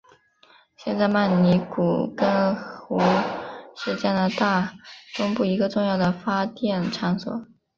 [0.77, 2.99] 现在曼尼古根湖
[3.75, 4.73] 是加拿大
[5.15, 7.45] 东部一个重要的发电场所。